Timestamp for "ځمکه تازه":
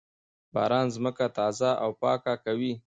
0.95-1.69